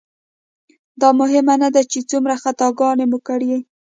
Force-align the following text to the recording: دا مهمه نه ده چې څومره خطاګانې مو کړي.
دا 1.01 1.09
مهمه 1.21 1.55
نه 1.63 1.69
ده 1.75 1.81
چې 1.91 1.99
څومره 2.09 2.33
خطاګانې 2.43 3.05
مو 3.11 3.19
کړي. 3.27 3.53